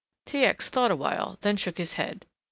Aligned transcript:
T. 0.25 0.43
X. 0.45 0.71
thought 0.71 0.89
awhile, 0.89 1.37
then 1.41 1.57
shook 1.57 1.77
his 1.77 1.93
head. 1.93 2.25